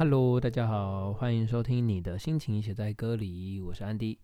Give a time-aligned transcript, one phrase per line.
[0.00, 4.18] Hello，大家好，欢迎收听你的心情写在歌里，我是安迪。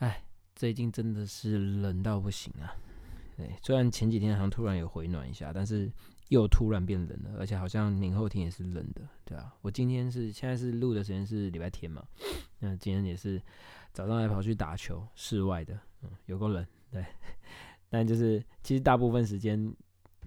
[0.00, 0.24] 哎，
[0.56, 2.74] 最近真的是冷到不行啊！
[3.36, 5.88] 对，虽然前几天好像突然有回暖一下，但是
[6.30, 9.54] 又突然变冷了，而且好像明后天也是冷的，对啊。
[9.60, 12.02] 我今天是现在是录的时间是礼拜天嘛，
[12.58, 13.40] 那今天也是
[13.92, 17.06] 早上还跑去打球，室外的，嗯，有够冷，对。
[17.88, 19.72] 但就是其实大部分时间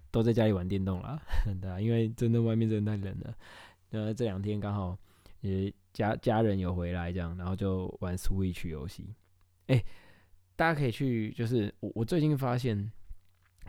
[0.09, 1.21] 都在家里玩电动啦，
[1.61, 3.35] 对啊，因为真的外面真的太冷了。
[3.91, 4.97] 呃，这两天刚好
[5.41, 9.15] 也家家人有回来，这样，然后就玩 Switch 游戏。
[9.67, 9.83] 哎，
[10.55, 12.91] 大家可以去，就是我我最近发现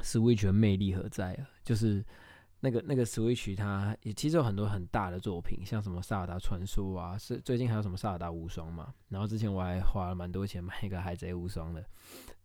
[0.03, 1.49] Switch 的魅力何在啊？
[1.65, 2.05] 就是
[2.61, 8.93] 那个那个 Switch 它也其实有很多很大的作品，像什么《萨尔达传说》啊，是最近还有什么《萨尔达无双》嘛。
[9.09, 11.85] 然后之前我还花了蛮多钱买一个《海贼无双》的。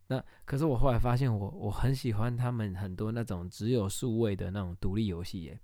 [0.08, 5.58] 那可是我后来发现，我我很喜欢他们很多那种只有数位的那种独立游戏耶。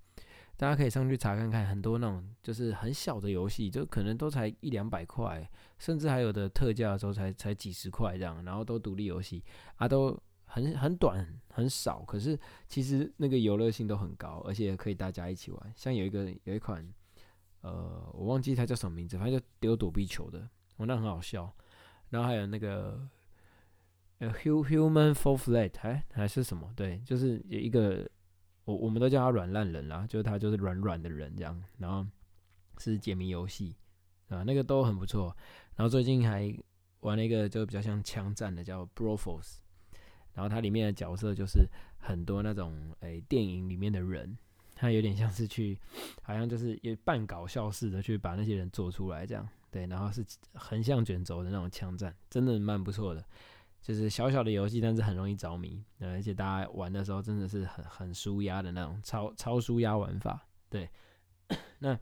[0.63, 5.45] 大家可以上去查看看，很多那种就是很小的游戏，就可能都才一两百块，
[5.77, 9.43] 甚至还有的特价的时候才才几十块这样，然后都独立游戏
[9.75, 15.73] 啊，都很很短很少，可是其实那个游乐性都很高，而且可以大家一起玩。
[15.75, 16.81] 像有一个有一款，
[17.59, 21.53] 呃，我忘记它叫什么名字，反正就丢躲避球的，哦，那很好笑。
[22.09, 23.05] 然后还有那个
[24.19, 26.71] 呃，human f o r flat，还还是什么？
[26.73, 28.09] 对，就是有一个。
[28.65, 32.05] 我我们都叫他软烂人啦，就是他就是软软的人这样，然后
[32.77, 33.75] 是解谜游戏
[34.29, 35.35] 啊，那个都很不错。
[35.75, 36.55] 然后最近还
[37.01, 39.57] 玩了一个就比较像枪战的，叫 Broforce，
[40.33, 44.37] 然后它里面的角色就是很多那种诶电影里面的人，
[44.75, 45.77] 他有点像是去，
[46.21, 53.25] 好像就是也半搞笑似的去把那些人做出来这样，对，然后是横向卷轴的那种枪战，真的蛮不错的。
[53.83, 60.47] 就是小小的游戏，但是很容易着迷，而且大家玩的时候真的是很很舒压的那种超超舒压玩法。
[60.69, 60.89] 对，
[61.79, 61.99] 那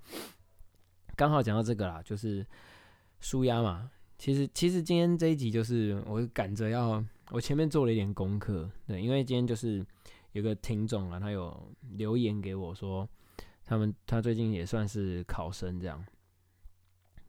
[1.15, 2.45] 刚好讲到这个啦，就是
[3.19, 3.89] 舒压嘛。
[4.19, 9.83] 其实其实今天这一集就是我赶着要，我前面做了一点功课，对，因为今天就是
[10.33, 13.09] 有个听众啊，他有留言给我说，
[13.65, 16.05] 他们他最近也算是考生这样。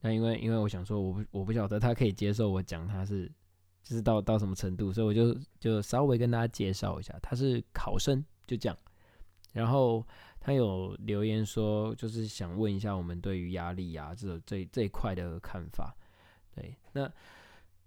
[0.03, 3.33] 那因为因为我想说，我不我不晓得他可以接受我讲他是。
[3.82, 8.78] 就是到到什么程度，所以我就就稍微跟大家介绍一下，他是考生，就这样。
[9.53, 10.06] 然后
[10.41, 15.94] 他有留言说，就是想问一下我们对于压力啊这这这一块的看法。
[16.54, 17.10] 对，那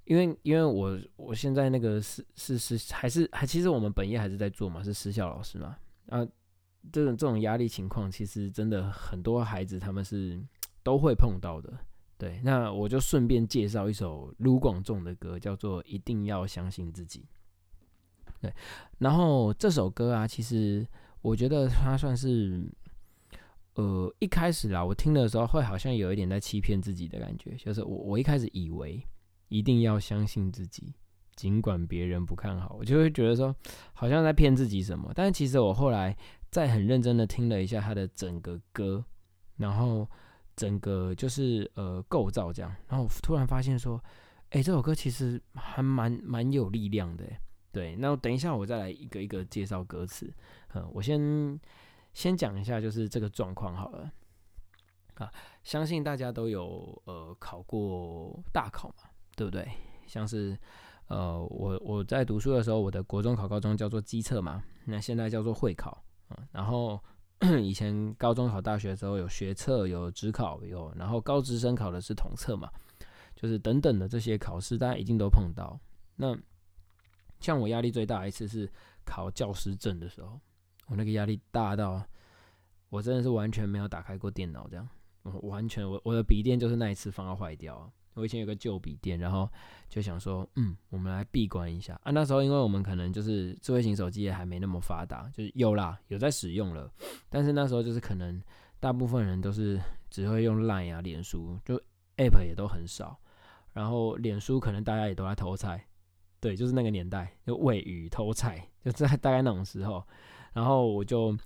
[0.04, 5.78] 因为因为我我现在那个是是是还是还其实我们本业还是在做嘛，是私校老师嘛。
[6.10, 6.24] 啊，
[6.92, 10.40] 这种这种压力情况，其实真的很多孩子他们是
[10.84, 11.74] 都会碰到的。
[12.18, 17.26] 对，那我就顺便介绍一首卢广仲的歌，叫做《一定要相信自己》。
[18.42, 18.54] 对，
[19.00, 20.88] 然后这首歌啊，其实
[21.22, 22.72] 我觉得它算是，
[23.74, 29.06] 呃，一开始啦，我听的时候会好像有一点在欺骗自己的感觉，就是我我一开始以为
[29.50, 30.94] 一定要相信自己，
[31.36, 33.54] 尽管别人不看好，我就会觉得说
[33.92, 35.12] 好像在骗自己什么。
[35.14, 36.16] 但是其实我后来
[36.50, 39.04] 再很认真的听了一下他的整个歌，
[39.58, 40.10] 然后。
[40.56, 44.02] 整个就是呃构造这样，然后突然发现说，
[44.52, 47.26] 哎，这首歌其实还蛮蛮有力量的，
[47.74, 47.96] 对。
[47.98, 50.34] 那等一下我再来一个一个介绍歌词，
[50.74, 51.60] 嗯，我先
[52.14, 54.10] 先讲一下就是这个状况好了，
[55.16, 55.30] 啊，
[55.64, 59.68] 相信大家都有呃考过大考嘛，对不对？
[60.08, 60.58] 像是
[61.08, 66.98] 呃我我在读书的时候，我的国中考高中叫做基测嘛，那现在叫做会考，嗯，然后。
[67.62, 72.70] 以前高中考大学的时候有学测有职考有，然后高职生考的是统测嘛，
[73.36, 75.80] 就是等等的这些考试，大家一定都碰到。
[76.16, 76.38] 那
[77.40, 78.72] 像我压力最大一次是
[79.04, 80.40] 考教师证的时候，
[80.88, 82.06] 我那个压力大到
[82.90, 84.88] 我真的是完全没有打开过电脑，这样，
[85.44, 87.92] 完全我我的笔电就是那一次放到坏掉。
[88.16, 89.48] 我以前有个旧笔电，然后
[89.88, 92.12] 就想说，嗯，我们来闭关一下啊。
[92.12, 96.92] 那时候因为我们可能就是智慧型手机也还没那么发达，就是有啦，有在使用了，
[97.30, 98.42] 但是那时候就是可能
[98.80, 99.80] 大部分人都是
[100.10, 101.76] 只会用 Line 啊、脸书，就
[102.18, 103.20] App 也都很少。
[103.74, 105.86] 然后脸书可能大家也都在偷菜，
[106.40, 110.02] 对，就是那个年代就喂鱼偷菜，就在大概那种时候。
[110.54, 111.38] 然后我就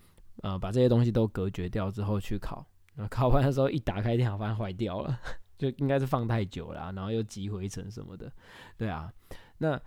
[0.43, 2.63] 呃把这些东西都隔绝掉之后去考，
[3.09, 5.19] 考完的时候一打开电脑发现坏掉了。
[5.59, 8.31] 就应该是放太久了，然后又积灰尘什么的，
[8.77, 9.13] 对啊。
[9.57, 9.79] 那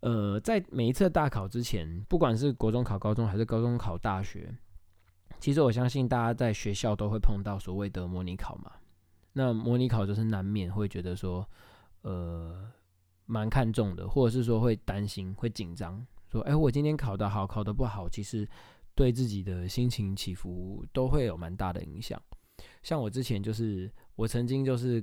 [0.00, 4.52] 呃，在每一次大考之前，不管是国中考高中还是高中考大学，
[5.38, 8.72] 其实我相信大家在学校都会碰到所谓的模拟考嘛。
[9.34, 11.46] 那模拟考就是难免会觉得说，
[12.02, 12.70] 呃，
[13.26, 18.48] 蛮看重的，或者是说会担心、会紧张，说，哎，我今天考得好，考得不好，其实
[18.94, 22.20] 对自己的心情起伏都会有蛮大的影响。
[22.84, 25.02] 像我之前就是我曾经就是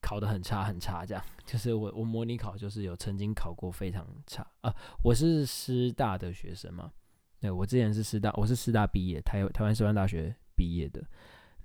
[0.00, 4.74] 考的很差很差，这样就是我我模拟考就是有曾经考过非常差啊。
[5.02, 6.90] 我是师大的学生嘛，
[7.38, 11.04] 对我之前是师大，我是师大毕业，台台湾师范大学毕业的。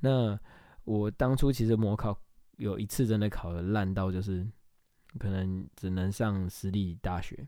[0.01, 0.37] 那
[0.83, 2.17] 我当初其实模考
[2.57, 4.45] 有一次真的考的烂到就是
[5.17, 7.47] 可能只能上私立大学。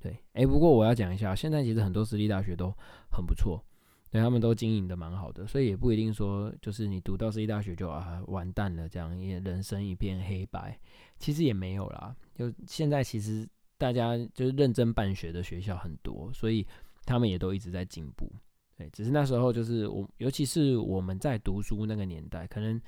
[0.00, 2.74] 对，哎，不过我要讲一下，现在其实很多私立大学都
[3.08, 3.64] 很不错，
[4.12, 10.78] 对他们都经营的蛮好的，所以也不一定说就是你读到私立大学就啊完蛋了，这样也人生一片黑白，
[11.18, 12.14] 其实也没有啦。
[12.34, 13.48] 就现在其实
[13.78, 16.66] 大家就是认真办学的学校很多，所以
[17.06, 18.30] 他们也都一直在进步。
[18.76, 22.78] 对，只是那时候就是我，尤其是我们在读书那个年代，可能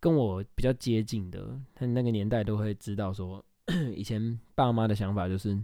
[0.00, 3.40] 跟我比较接近的，他那个年代都会知道说，
[3.94, 5.56] 以前爸妈的想法就是。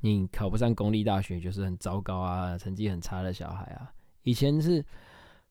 [0.00, 3.92] 你考不上公立大学就是很糟糕啊，成绩很差的小孩啊。
[4.28, 4.84] 以前是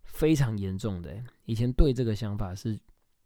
[0.03, 2.79] 非常严重的，以前对这个想法是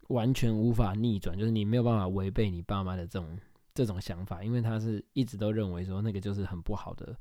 [0.08, 3.38] 完全无法逆转，就是你没有办法违背你爸妈的这种
[3.74, 7.14] 这种想法，因为他是一直都认为说那个就是很不好的，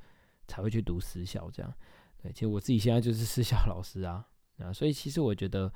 [0.47, 1.73] 才会去读私校这样。
[2.21, 4.25] 对，其实我自己现在就是私校老师啊，
[4.59, 5.71] 啊，所以其实我觉得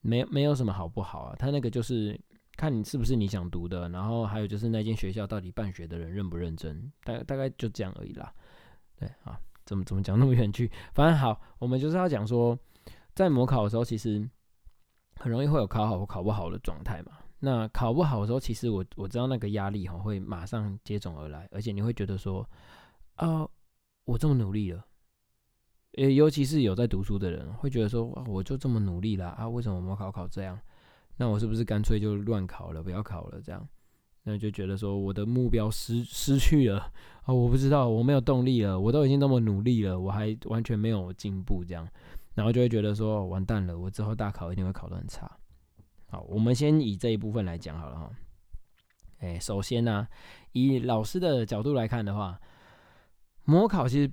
[0.00, 2.18] 没没有什么好不好啊，他那个就是。
[2.58, 8.34] 看你是不是你想读的，然后还有就是那间学校到底办学的人认不认真，大大概就这样而已啦。
[8.98, 10.70] 对啊，怎么怎么讲那么远去？
[10.94, 12.58] 反正好，我们就是要讲说，
[13.14, 14.26] 在模考的时候，其实
[15.16, 17.12] 很容易会有考好或考不好的状态嘛。
[17.40, 22.48] 那考不好的时候，其实我我知道那个压力哈会马上接踵而来，而且你会觉得说
[23.16, 23.46] 啊，
[24.06, 24.82] 我这么努力了，
[25.98, 30.58] 呃，尤其是有在读书的人会觉得说，我就这么努力了啊，为什么模考考这样？
[31.18, 33.38] 那我是不是干脆就乱考了，不要考了？
[33.42, 33.68] 这样，
[34.28, 36.80] 那就觉得说我的目标失失去了
[37.22, 37.32] 啊！
[37.32, 38.78] 我不知道，我没有动力了。
[38.78, 41.88] 我都已经那么努力了，我还完全没有进步，这样，
[42.34, 45.30] 然后就会觉得说完蛋了，我之后大考一定会考得很差。
[46.10, 48.10] 好，我们先以这一部分来讲好了哈。
[49.20, 50.06] 哎，首先呢，
[50.52, 52.38] 以老师的角度来看的话，
[53.44, 54.12] 模考其实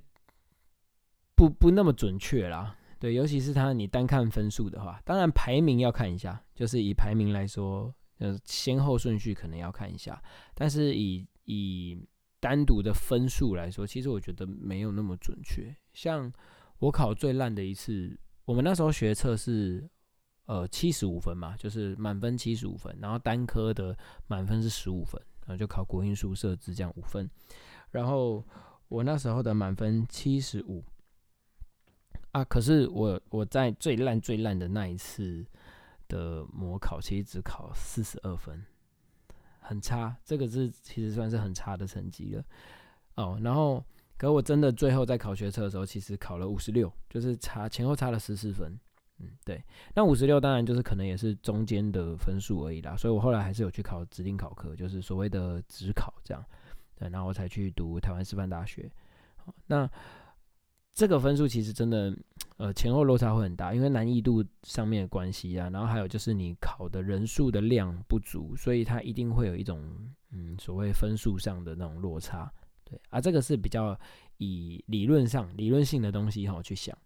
[1.36, 2.74] 不不那么准确啦。
[2.98, 10.22] 对，尤其是他，你单看分数的话，当然排名要看一下，就是以排名来说，呃，先后顺序可能要看一下。
[10.54, 12.06] 但是以以
[12.40, 15.74] 单独的分数来说，其实我觉得没有那么准确。
[15.92, 16.32] 像
[16.78, 19.88] 我考最烂的一次，我们那时候学测是
[20.46, 23.96] 呃七十五分嘛，就是满分七十五分，然后单科的
[24.26, 27.30] 满分是十五分，然后就考国英数设置这样五分。
[27.90, 28.44] 然后
[28.88, 30.84] 我那时候的满分七十五。
[32.32, 32.44] 啊！
[32.44, 35.42] 可是我我在最烂最烂的那一次
[36.08, 38.64] 的模考，其实只考四十二分，
[39.58, 40.16] 很差。
[40.24, 42.44] 这个是其实算是很差的成绩了。
[43.16, 43.84] 哦，然后
[44.16, 48.78] 可我真的最后在考学测的时候，其实考了五十六，就是差前后差了十四分。
[49.18, 49.62] 嗯，对。
[49.94, 52.96] 那五十六当然就是可能也是中间的分数而已啦。
[52.96, 56.44] 所以我后来还是有去考指定考科，就是所谓的职考这样。
[56.94, 58.90] 对，然后我才去读台湾师范大学。
[59.66, 59.90] 那。
[60.96, 62.16] 这个分数其实真的，
[62.56, 69.78] 呃，前后落差会很大，因为难易度上面的关系啊，然后还有就是你考的人数的量不足，所以它一定会有一种，
[70.30, 72.50] 嗯，所谓分数上的那种落差，
[72.82, 73.94] 对，啊，这个是比较
[74.38, 76.96] 以理论上、理论性的东西哈去想。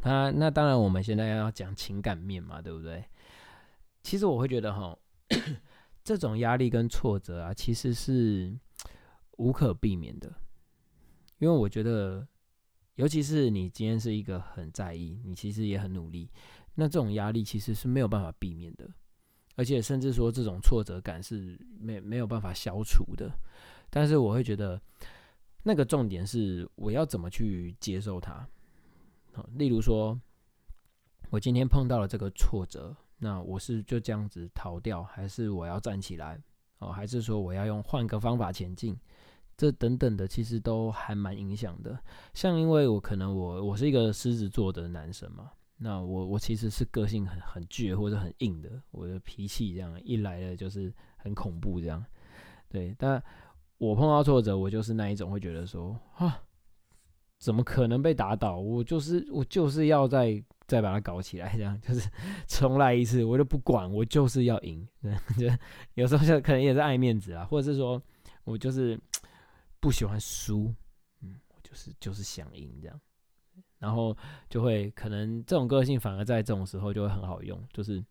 [0.00, 3.04] 啊，那当然我们现在要讲情感面嘛，对不对？
[4.02, 4.98] 其实我会觉得哈，
[6.02, 8.52] 这种压力跟挫折啊，其实是
[9.36, 10.28] 无可避免的，
[11.38, 12.26] 因为我觉得。
[13.00, 16.28] 尤其是你今天是一个很在意，你其实也很努力，
[16.74, 18.86] 那这种压力其实是没有办法避免的，
[19.56, 23.32] 而且甚至说这种挫折感是没没有办法消除的。
[23.88, 24.78] 但是我会觉得，
[25.62, 28.46] 那个重点是我要怎么去接受它。
[29.54, 30.20] 例如说，
[31.30, 36.38] 我今天碰到了这个挫折，那我是就这样子逃掉，还是我要站起来？
[36.80, 38.94] 哦，还是说我要用换个方法前进？
[39.60, 41.98] 这等等的，其实都还蛮影响的。
[42.32, 52.02] 像因为我可能我我是一个狮子座的男生嘛，那我我其实是个性很很倔或者很硬的，我的脾气这样一来了就是很恐怖这样。
[52.70, 53.22] 对，但
[53.76, 56.40] 我碰到挫折，我就是那一种会觉得说啊，
[57.38, 58.58] 怎么可能被打倒？
[58.58, 62.08] 我就是我就是要再再把它搞起来，这样就是
[62.48, 64.88] 重来一次，我就不管，我就是要赢。
[65.36, 65.54] 对，
[65.96, 68.02] 有时候就可能也是爱面子啊，或者是说
[68.44, 68.98] 我就是。
[69.80, 70.74] 不喜欢输，
[71.22, 73.00] 嗯，我就是就是想赢这样，
[73.78, 74.16] 然后
[74.48, 78.04] 就会可能这种个性反而在这种时候就会很好用，就是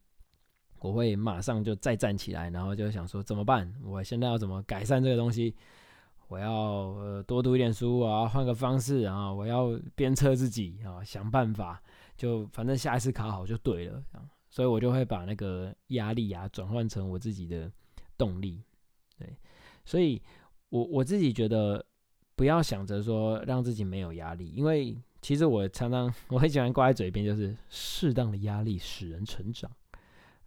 [0.79, 3.73] 我会马上就再站起来，然后就想说怎么办？
[3.83, 5.55] 我现在要怎么改善这个东西？
[6.27, 11.81] 我要呃多读一点书啊，换个方式啊，我要鞭策自己啊，想办法
[12.15, 14.03] 就反正下一次考好就对了，
[14.47, 17.71] 所以我就会把那个压力啊转换成我自己的
[18.15, 18.63] 动力，
[19.17, 19.35] 对，
[19.85, 20.21] 所以
[20.69, 21.83] 我我自己觉得
[22.35, 29.69] 不要想着说让自己没有压力，因为其实我常常 我很喜欢挂在嘴边，就是适当的压力使人成长。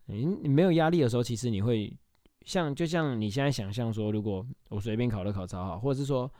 [0.07, 1.97] 你你没有压力的时候，其实你会
[2.45, 6.31] 像就像你现在想象说，如果我随便考了考超好，或者是说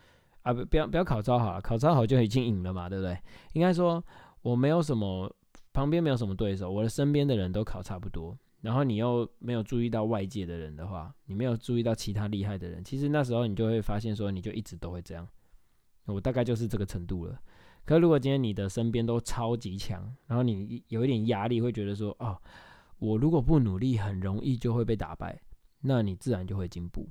[0.43, 3.17] 啊不不要不要考超好，考超好就已经赢了嘛，对不对？
[3.53, 4.03] 应该说。
[4.43, 5.33] 我没有什么，
[5.73, 8.37] 旁边没有什么对手，我的身边的人都考差不多。
[8.63, 15.29] 然后你又没有注意到外界的人的话，你没有注意到其他厉害的人，其实那时候你就会发现说，你就一直都会这样。
[16.07, 17.39] 我大概就是这个程度了。
[17.85, 22.41] 可如果今天你的身边都超级强，然后你有一点压力，会觉得说，哦，
[22.99, 25.41] 我如果不努力，很容易就会被打败，
[25.81, 27.09] 那你自然就会进步。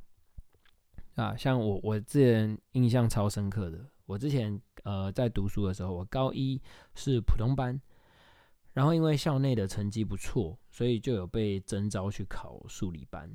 [1.16, 3.86] 啊，像我，我之前印象超深刻的。
[4.06, 6.62] 我之前呃在读书的时候，我高一
[6.96, 7.80] 是普通班，
[8.72, 13.30] 然后因为校内的成绩不错，所以就有被征召去考数理班。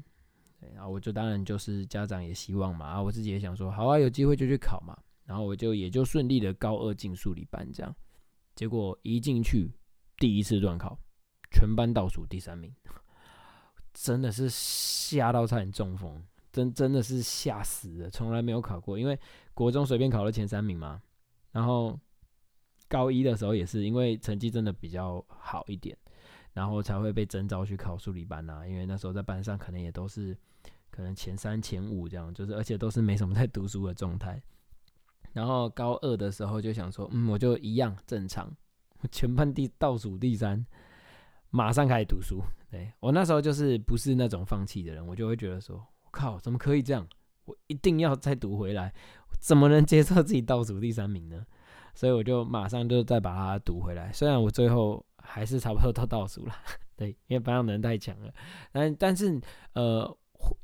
[0.74, 4.98] 然后我就当然就是家长也希望嘛，啊我自己也想说，好啊，有机会就去考嘛。
[5.24, 7.94] 然后我就也就顺利的高二进数理班这样。
[8.54, 9.70] 结果一进去
[10.16, 10.98] 第一次段考，
[11.52, 12.74] 全班倒数第三名，
[13.92, 16.24] 真的是吓到差点中风。
[16.52, 19.18] 真真的是吓死了，从来没有考过，因为
[19.52, 21.02] 国中随便考了前三名嘛，
[21.52, 22.00] 然后
[22.88, 25.94] 高一的时候也是，因为成绩真的比较好一点，
[26.56, 28.66] 然后才会被征召去考数理班呐。
[28.66, 30.34] 因为那时候在班上可能也都是
[30.90, 34.40] 可能前三前五这样，就是而且都是没什么在读书的状态。
[35.34, 38.50] 然后高二的时候就想说，嗯，我就一样正常，
[39.12, 40.64] 全班第倒数第三，
[41.50, 42.42] 马上开始读书。
[42.70, 45.86] 对我那时候就是不是那种放弃的人，我就会觉得说。
[46.10, 47.06] 靠，怎么可以这样？
[47.44, 48.90] 我一定要再读回来，
[49.38, 51.44] 怎么能接受自己倒数第三名呢？
[51.94, 54.10] 所以我就马上就再把它读回来。
[54.14, 56.54] 虽然我最后还是差不多到倒数了，
[56.96, 58.32] 对，因为班上的人太强了。
[58.72, 59.40] 但但是
[59.74, 60.16] 呃，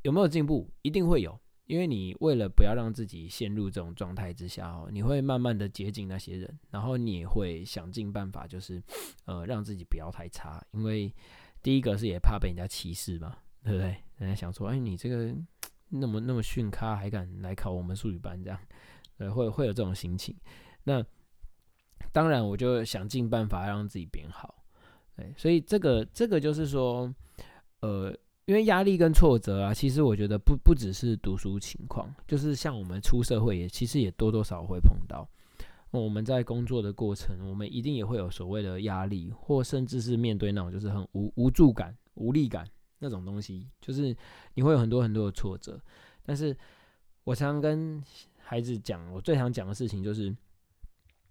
[0.02, 0.70] 有没有进步？
[0.82, 8.82] 一定会有，因为你为了不要让自己陷入这种状态之下哦，你会慢慢的接近那些人，然后你也会想尽办法，就是
[9.24, 10.64] 呃让自己不要太差。
[10.72, 11.14] 因为
[11.62, 13.36] 第一个是也怕被人家歧视嘛。
[13.64, 13.96] 对不对？
[14.16, 15.32] 人家想说，哎，你这个
[15.88, 18.42] 那么那么逊咖，还敢来考我们数语班？
[18.42, 18.58] 这样，
[19.18, 20.36] 呃，会会有这种心情。
[20.82, 21.00] 那
[22.10, 24.54] 当然，我就想尽办法让自己变好。
[25.16, 27.14] 对，所以这个这个就是说，
[27.80, 28.10] 呃，
[28.46, 35.28] 因为压力跟挫折啊，其实我觉得不不只是读书情况，就是像我们出社会也其实也多多少会碰到。
[35.90, 42.66] 我们在工作的过程，我们一定也会有所谓的压力，或甚至是面对那种就是很无无助感、无力感。
[43.04, 44.16] 那种东西，就是
[44.54, 45.76] 你会有很多很多的挫折，
[46.24, 46.56] 但是
[47.24, 48.00] 我常常跟
[48.38, 50.32] 孩子讲，我最常讲的事情就是，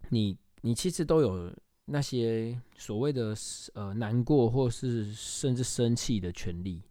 [0.09, 1.53] 你你其实都有
[1.85, 3.35] 那些所谓的
[3.73, 6.81] 呃难过或是甚至生气的权利。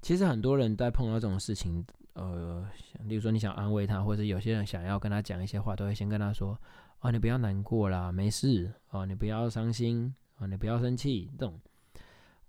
[0.00, 2.64] 其实很多人在碰到这种事情，呃，
[3.04, 6.58] 例如说你想安慰他，或者有些人想要跟他讲一些话，都会先跟他说
[7.00, 11.60] ：“啊，你不要难过啦，没事哦，你不要伤心啊，你不要生气。”这种。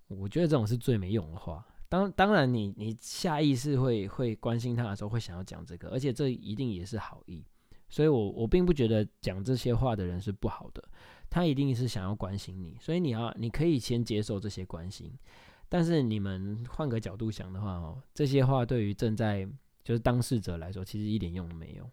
[0.07, 1.63] 我觉得这种是最没用的话。
[1.87, 7.43] 当当然，你你下意识会会关心他的时候，会想要讲这个，而且这一定也是好意。
[7.89, 10.83] 所以，我我并不觉得讲这些话的人是不好的，
[11.29, 12.77] 他一定是想要关心你。
[12.79, 15.11] 所以，你要你可以先接受这些关心。
[15.67, 19.47] 但是，你们换个角度想的话哦，这些话对于正在
[19.83, 21.89] 就是当事者来说，其实一点用都没有。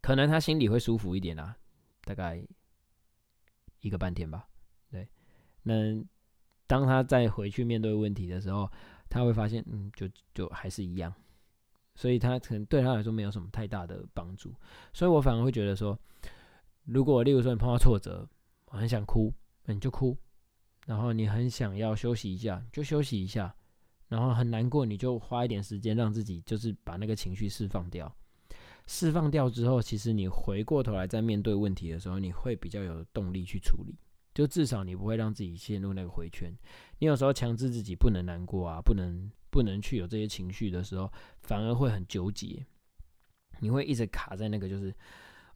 [0.00, 1.56] 可能他心里会舒服一点啦，
[2.04, 2.44] 大概
[3.80, 4.48] 一个半天吧。
[4.90, 5.08] 对，
[5.62, 6.04] 那。
[6.64, 8.70] 当他再回去面对问题的时候，
[9.10, 11.12] 他会发现，嗯，就就还是一样，
[11.94, 14.54] 所以他可能对他来说没有什么太大的帮助。
[14.92, 15.98] 所以我反而会觉得说，
[16.84, 18.28] 如果例如说你碰到挫折，
[18.66, 19.32] 很想哭，
[19.64, 20.16] 那你就哭；
[20.86, 23.52] 然后你很想要休息一下，就休息一下；
[24.08, 28.14] 然后很难过，你就花一点时间让自己就是把那个情绪释放掉。
[28.86, 33.96] 释放掉之后，其实你回过头来再面对问题的时候，你会比较有动力去处理。
[34.34, 36.50] 就至少你不会让自己陷入那个回圈。
[36.98, 42.64] 你有时候强制自己不能难过啊，不能不能去有这些情绪的时候，反而会很纠结。
[43.60, 44.92] 你会一直卡在那个，就是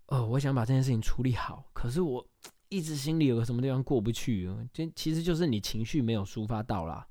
[0.08, 2.24] 哦，我想把这件事情处理好，可是我
[2.68, 4.48] 一直心里有个什么地方过不去。
[4.72, 7.08] 就其实就是你情绪没有抒发到啦。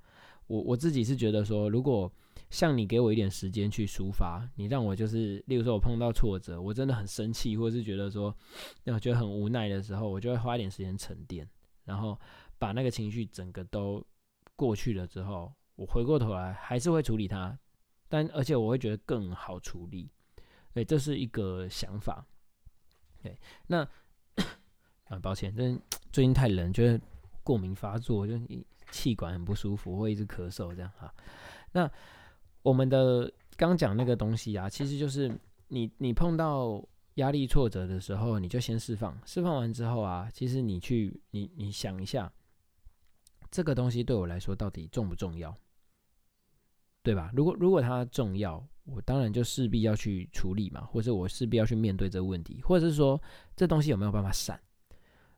[0.48, 2.10] 我我自己是觉得说，如果
[2.52, 8.34] 像你给我一点时间去抒发，你让我就是，例如说我碰到挫折，我真的很生气，或者是觉得说，
[8.84, 11.50] 那我觉得很无奈的时候，我就会花一点时间沉淀。
[11.84, 12.20] 然后
[12.58, 14.06] 把那个情绪整个都
[14.56, 17.58] 过去了之后，我回过头来还是会处理它，
[18.08, 20.10] 但而且我会觉得更好处理，
[20.74, 22.26] 对，这是一个想法。
[23.22, 23.88] 对，那
[25.06, 25.78] 啊，抱歉，这
[26.12, 27.04] 最近太冷，觉得
[27.44, 28.40] 过敏发作，就
[28.92, 31.14] 气管很不舒服，会一直咳嗽这样哈。
[31.72, 31.92] 那
[32.62, 35.32] 我们的刚讲那个东西啊，其实就是
[35.68, 36.84] 你你碰到
[37.16, 42.32] 压力挫折的时候，你就先释放，释放完之后啊，其实你去你你想一下，
[43.50, 45.56] 这个东西对我来说到底重不重要，
[47.06, 47.32] 对吧？
[47.36, 53.22] 如果如果它重要，我当然就势必要去处理嘛，或者我势必要去面对这个问题，或者是说
[53.56, 54.60] 这东西有没有办法闪？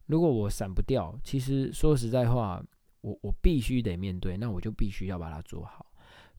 [0.05, 2.63] 如果我闪不掉，其实说实在话，
[3.01, 5.85] 我我必须得面对，那我就必须要把它做好。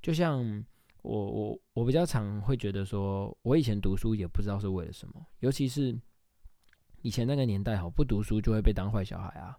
[0.00, 0.64] 就像
[1.02, 5.94] 我我我比较常会觉得说，我以前读书也不知道是为了什么，尤其是
[7.02, 9.54] 以前那个年代，哈，不读书就会被当坏小孩啊，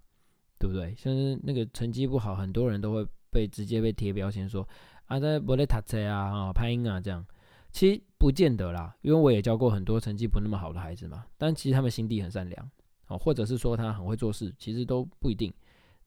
[0.58, 0.96] 对不对？
[0.96, 4.68] 像是那个成绩不好，很多人都会被直接被贴标签说
[5.10, 7.26] 啊，在不在塔车啊，啊，拍音啊这样。
[7.72, 12.72] 其实不见得啦，因为我也教过很多成绩不那么好的孩子嘛，但其实他们心地很善良。
[13.08, 15.52] 哦，或者是说他很会做事，其实都不一定，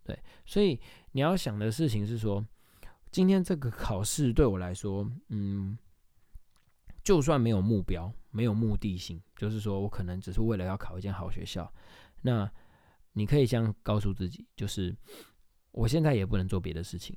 [0.04, 0.16] 对。
[0.46, 0.80] 所以
[1.10, 2.44] 你要想的事情是说，
[3.10, 5.76] 今天这个考试对我来说，嗯，
[7.02, 11.68] 就算没有目标、没有目的性，就是说我可能只是为了要考一间好学校，
[12.20, 12.48] 那
[13.14, 14.94] 你可以这样告诉自己，就是
[15.72, 17.16] 我现在也不能做别的事情。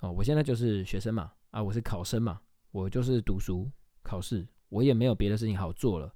[0.00, 2.40] 哦，我现在就是学生嘛，啊，我是考生嘛，
[2.72, 3.70] 我就是读书
[4.02, 6.12] 考试，我也没有别的事情好做了，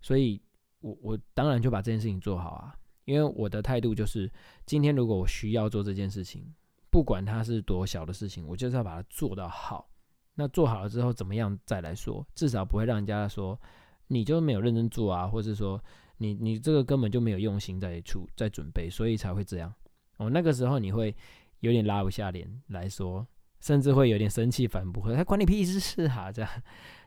[0.00, 0.40] 所以。
[0.80, 2.72] 我我当然就把这件事情做好啊，
[3.04, 4.30] 因为我的态度就是，
[4.64, 6.54] 今天如果我需要做这件事情，
[6.88, 9.90] 不管它是多小的事情，我就是要把它做到好。
[10.36, 13.60] 那做好了之后怎么样再来说，至少不会让人家说
[14.06, 15.82] 你就没有认真做啊，或者说
[16.18, 19.74] 你你这个根本就没有用心在处在准备，所以才会这样。
[20.18, 21.12] 哦，那个时候你会
[21.60, 23.26] 有点拉不下脸来说，
[23.60, 26.62] 甚至会有点生气反驳，他管你屁事啊，这样，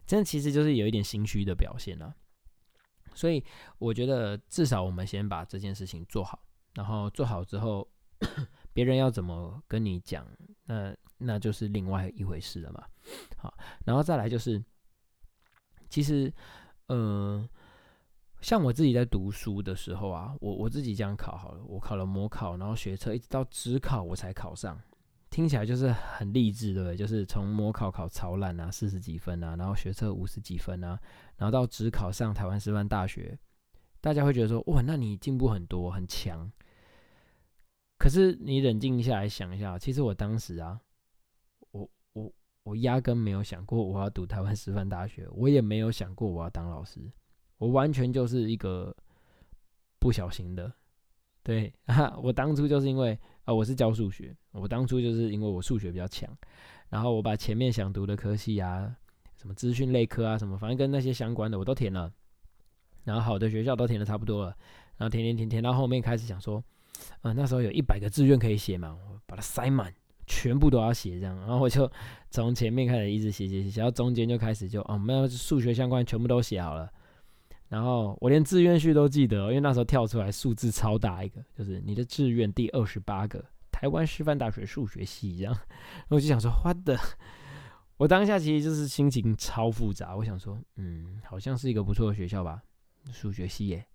[0.05, 2.13] 这样其实就是有一点心虚的表现了。
[3.13, 3.43] 所以
[3.77, 6.41] 我觉得，至少我们先把这件事情做好，
[6.73, 7.87] 然后做好之后，
[8.73, 10.25] 别人要怎么跟你讲，
[10.65, 12.83] 那那就是另外一回事了嘛。
[13.37, 13.53] 好，
[13.85, 14.63] 然后再来就是，
[15.89, 16.33] 其实，
[16.87, 17.47] 呃，
[18.41, 24.79] 像我自己在读书的时候啊，我我自己这样考好了，我考了模考，然后学车，一直到职考我才考上。
[25.29, 26.97] 听起来就是很励志，对不对？
[26.97, 30.99] 就是从模考考超烂啊，四十几分啊，然后学测五十几分啊，
[31.37, 33.39] 然后到只考上台湾师范大学，
[34.01, 36.51] 大家会觉得说，哇，那你进步很多，很强。
[37.97, 40.81] 可是你冷静一下来想一下，其实我当时啊，
[41.71, 46.99] 我我我压根没有想过我要读台湾师范大学，我也没有想过我要当老师，
[47.61, 48.91] 我完全就是一个
[49.99, 50.73] 不小心的。
[51.43, 56.27] 对啊， 我当初就是因为啊，我是教数学，我当初就是因为我数学比较强，
[56.89, 58.91] 然后我把前面想读的科系啊，
[59.37, 62.11] 什么资讯类科啊，什么反正跟那些相关的我都填了，
[63.03, 64.55] 然后好的学校都填的差不多了，
[64.97, 66.63] 然后填填填填到后面开始想说，
[67.21, 69.93] 呃，那时候有一百个志愿可以写嘛，我把它塞满，
[70.25, 71.87] 全部都要写这样，然后我就
[72.31, 76.91] 从前面开始一直写写写，写到中间就开始就哦，没有数学相关全部都写好了。
[77.71, 85.53] 然后我连志愿序都记得，因为那时候跳出来数字超大一个，就是你的志愿第二十八个，台湾师范大学数学系这样。
[85.53, 86.99] 然 后我就想说，花的，
[87.95, 90.17] 我当下其实就是心情超复杂。
[90.17, 92.61] 我想说，嗯，好像是一个不错的学校吧，
[93.13, 93.87] 数学系耶。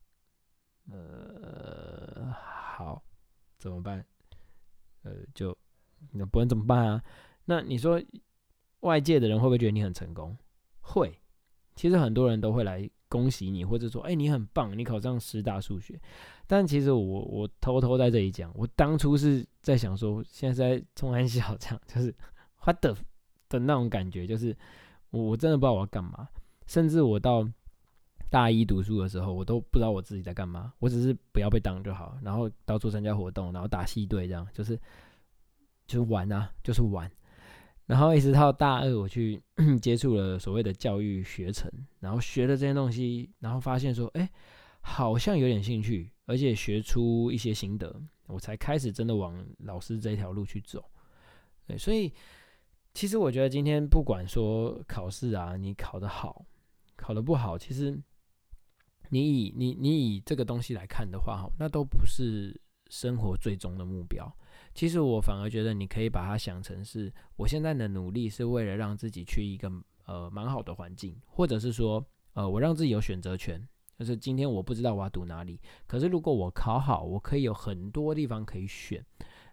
[0.91, 3.05] 呃，好，
[3.59, 4.03] 怎么办？
[5.03, 5.55] 呃，就
[6.13, 7.05] 那不能怎么办啊？
[7.45, 8.03] 那你说
[8.81, 10.35] 外界的人会不会觉得你很成功？
[10.81, 11.21] 会，
[11.75, 12.89] 其实很多人都会来。
[13.17, 15.99] 恭喜你，或者说，哎，你很棒，你考上师大数学。
[16.47, 22.15] 但其实我我偷偷在这里讲，我当初是在想说，现在在中安小这样，就是
[22.59, 22.95] 他的
[23.49, 24.55] 的那种感觉，就是
[25.09, 26.29] 我真的不知道我要干嘛。
[26.67, 27.49] 甚至我到
[28.29, 34.79] 大一读书的时候，我都不知道我自己在干嘛，我只是不要被当就好，然后到处参加活动，然后打戏队，这样就是
[35.87, 37.11] 就是玩啊，就是玩。
[37.87, 39.41] 然后一直到大二，我去
[39.81, 41.71] 接触了所谓的教育学程，
[42.01, 44.29] 然后学了这些东西，然后发现说，哎，
[44.81, 50.85] 好像有点兴趣，而且学出一些心得，我才开始真的往老师这条路去走。
[51.67, 52.13] 对，所以
[52.93, 56.45] 其实我觉得今天不管说考试啊，你考得好，
[56.97, 57.97] 考得不好，其实
[59.11, 64.31] 你以你你以这个东西来看的话，哈，那都不是生活最终的目标。
[64.75, 69.71] 其实我反而觉得，你可以把它想成是，我现在的努力是为了让自己去一个
[70.07, 73.67] 呃蛮好的环境，或者是说，呃，我让自己有选择权。
[73.99, 79.03] 就是今天我不知道我要读哪里，可是如果我考好，我可以有很多地方可以选，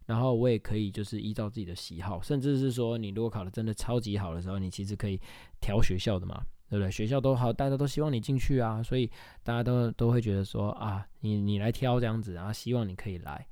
[0.06, 5.18] 然后我也可以就是依照自己的喜好，甚至是说，你如果考的真的超级好的时候，你其实可以
[5.62, 6.44] 调学校的嘛。
[6.74, 6.90] 对不对？
[6.90, 9.08] 学校都好，大家都希望你进去啊，所以
[9.44, 13.48] 大家都都会觉得说啊，你你来挑这样子，然后希望你可以来，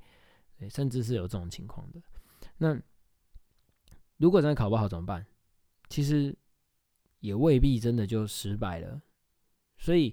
[0.58, 2.02] 对，甚至是有这种情况的。
[2.58, 2.76] 那
[4.16, 5.24] 如果真的考不好怎么办？
[5.88, 6.36] 其实
[7.20, 9.00] 也未必真的就失败了。
[9.78, 10.12] 所以，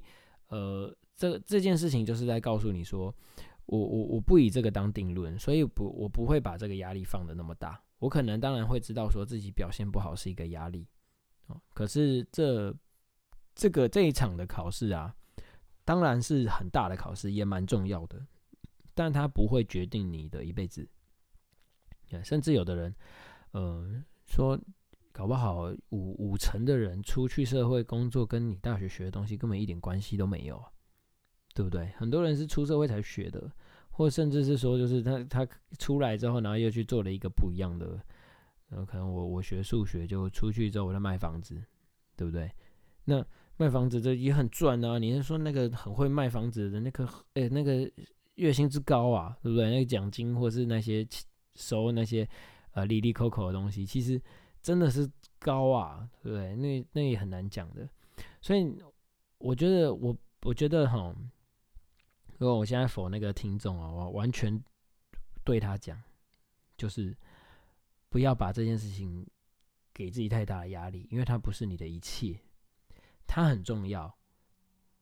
[0.50, 3.12] 呃，这这件事情就是在告诉你说，
[3.66, 7.82] 我我我不以这个当定论，所以不我不会把这个压力放的那么大。
[7.98, 10.88] 我可能当然会知道说自己表现不好是一个压力，
[11.74, 12.72] 可是这。
[13.60, 15.14] 这个这一场的考试啊，
[15.84, 18.26] 当然是很大的考试，也蛮重要的，
[18.94, 20.88] 但它不会决定你的一辈子。
[22.24, 22.96] 甚至有的人，
[23.52, 24.58] 呃，说
[25.12, 30.64] 搞不好五五成的人出去社会工作，跟你大学学的东西根本一点关系都没有，
[31.54, 31.88] 对不对？
[31.98, 33.52] 很多人是出社会才学的，
[33.92, 38.00] 或甚至是说，就是他他出来之后，然后又去做了一个不一样的，
[38.70, 41.62] 呃，可能我我学数学，就出去之后我在卖房子，
[42.16, 42.50] 对不对？
[43.04, 43.26] 那
[43.60, 44.98] 卖房子这也很赚啊！
[44.98, 47.92] 你是说那个很会卖房子的那个，哎，那个
[48.36, 49.70] 月薪之高啊，对不对？
[49.70, 51.06] 那个奖金或是那些
[51.56, 52.26] 收那些
[52.72, 54.20] 呃利利扣扣的东西，其实
[54.62, 55.06] 真的是
[55.40, 56.56] 高啊，对不对？
[56.56, 57.86] 那那也很难讲的。
[58.40, 58.74] 所以
[59.40, 61.14] 我觉得，我我觉得哈，
[62.38, 64.64] 如果我现在否那个听众啊，我完全
[65.44, 66.02] 对他讲，
[66.78, 67.14] 就是
[68.08, 69.28] 不要把这件事情
[69.94, 72.40] 给自己太大的压力，因为它不是你的一切。
[73.32, 74.12] 它很重要，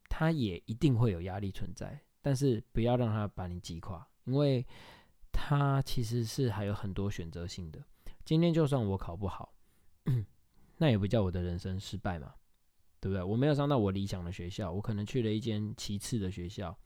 [0.10, 4.68] 它也一定会有压力存在，但是不要让它把你击垮，因为
[5.32, 7.82] 它其实是还有很多选择性的。
[8.26, 9.56] 今天就算我考不好，
[10.76, 12.34] 那也不叫我的人生失败嘛，
[13.00, 13.24] 对不对？
[13.24, 16.78] 我没有上到我理想的学校，我可能去了一间其次的学校，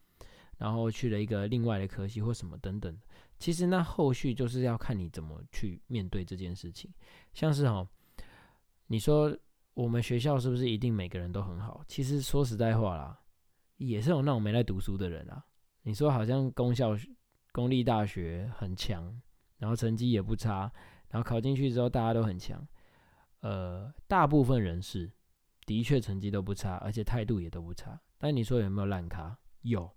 [0.59, 2.95] 然后去了一个另外的科系或什么等等。
[3.39, 6.93] 其实那后续就是要看你怎么去面对这件事情，
[7.33, 7.87] 像是哦，
[8.85, 9.35] 你说。
[9.73, 11.81] 我们学校是不是一定每个人都很好？
[11.87, 13.17] 其实说实在话啦，
[13.77, 15.45] 也是有那种没来读书的人啊。
[15.83, 16.95] 你说好像公校、
[17.53, 19.19] 公立大学很强，
[19.57, 20.71] 然后成绩也不差，
[21.09, 22.67] 然后考进去之后大家都很强。
[23.39, 25.09] 呃，大部分人士
[25.65, 27.99] 的确成绩都不差，而且态度也都不差。
[28.17, 29.35] 但你说有没有烂咖？
[29.61, 29.89] 有，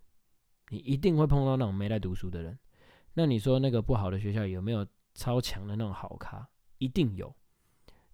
[0.69, 2.57] 你一定会碰到那种没来读书的人。
[3.15, 6.49] 那你说那个不好的学校有没有超强的那种好咖？
[6.79, 7.35] 一定有。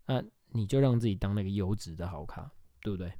[0.06, 0.24] 那。
[0.52, 2.50] 你就让自己当那个优质的好咖，
[2.82, 3.12] 对不对？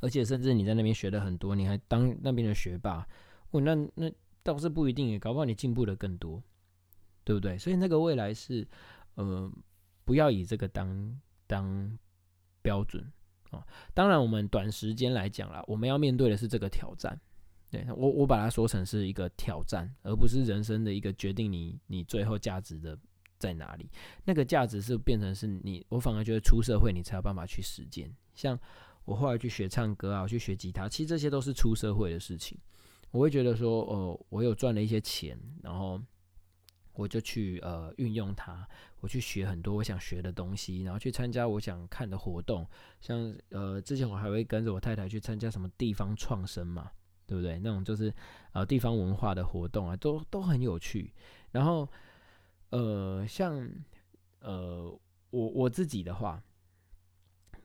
[0.00, 3.06] 而且甚至你在那边学了很多，你还当那边的学霸，
[3.50, 4.08] 哦，那那
[4.42, 6.40] 倒是不一定，搞不好你进步的更多，
[7.24, 7.58] 对不对？
[7.58, 8.66] 所以那个未来是，
[9.14, 9.50] 呃，
[10.04, 11.98] 不要以这个当当
[12.62, 13.04] 标准
[13.50, 13.66] 啊。
[13.92, 17.20] 当然，我们短时间来讲啦，我们要面对的是这个挑战。
[17.70, 22.96] 对我，我把它说成是一个挑战，而不是人生的一个决定你你最后价值的。
[23.38, 23.88] 在哪里？
[24.24, 28.12] 那个价值是变成是你，我反而觉得出社会你才有办法去实践。
[28.34, 28.58] 像
[29.04, 32.58] 我后来去学唱歌啊，我去学吉他，其实这些都是出社会的事情。
[33.10, 35.98] 我会觉得说，哦，我有赚了一些钱，然后
[36.92, 38.68] 我就去呃运用它，
[39.00, 42.66] 我去学很多我想学的东西，然后去参加我想看的活动。
[43.00, 46.90] 像呃之前我还会跟着我太太去参加什么地方创生嘛，
[47.26, 47.58] 对不对？
[47.60, 48.12] 那种就是
[48.52, 51.12] 呃地方文化的活动啊，都都很有趣。
[51.50, 51.88] 然后。
[52.70, 53.66] 呃，像
[54.40, 54.84] 呃，
[55.30, 56.42] 我我自己的话，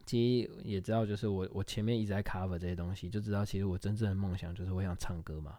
[0.06, 5.58] 其实也知道，就是我我前面一直在 cover 这些东西，就知道其实我真正的梦想就是我想唱歌嘛。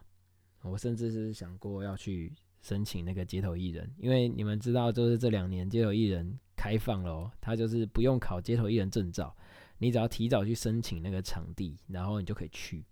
[0.63, 9.37] 我甚至是想过要去申请那个街头艺人，因为你们知道，就是这两年街头艺人开放了，他就是不用考街头艺人证照，
[9.77, 12.83] 你只要提早去申请那个场地，然后你就可以去。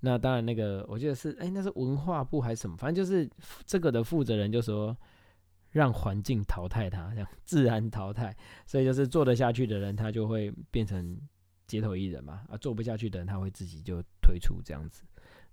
[0.00, 3.30] 那当然，那个我记得是，哎，那是文化部还是什么，反正就是
[3.64, 4.96] 这个的负责人就说。
[5.70, 11.20] 让环境淘汰他，这样自然淘汰，所以就是做得下去的人，他就会变成
[11.66, 12.44] 街头艺人嘛。
[12.48, 15.04] 啊，做不下去的人，他会自己就退出这样子。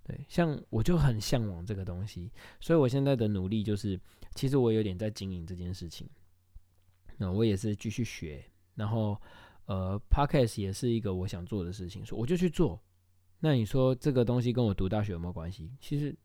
[0.02, 3.98] 对，像我就很向往这个东西，所以我现在的努力就是，
[4.34, 6.08] 其实我有点在经营这件事情。
[7.18, 9.20] 那我也是继续学，然后
[9.64, 12.80] 呃，podcast 也是一个我想做的事情，说我就去做。
[13.40, 15.72] 那你说这个东西跟我读大学有没有关系？
[15.80, 16.16] 其实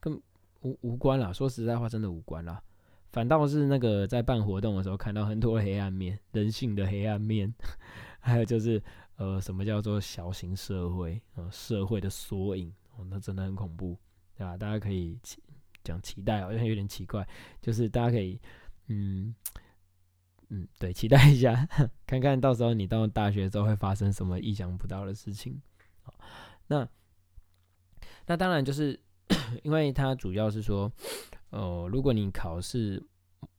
[0.00, 0.20] 跟
[0.62, 2.60] 无无关啦，说实在话，真的无关啦。
[3.10, 7.52] 反倒是那个在办活动的时候看到很多黑暗面，人性的黑暗面，
[8.20, 8.82] 还有就是
[9.16, 13.96] 呃，什么叫做小型社会呃，社会的缩影哦，那真的很恐怖，
[14.36, 14.56] 对吧？
[14.56, 15.42] 大家可以期
[15.82, 17.26] 讲期待，好像有点奇怪，
[17.62, 18.38] 就是大家可以
[18.88, 19.34] 嗯
[20.50, 21.66] 嗯，对，期待一下，
[22.06, 25.60] 看看到时候你到大学之后会发生什么意想不到的事情。
[26.66, 26.86] 那
[28.26, 29.00] 那当然就是
[29.64, 30.92] 因为它主要是说。
[31.50, 33.02] 哦，如果你考试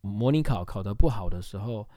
[0.01, 1.87] 模拟考考得不好的时候，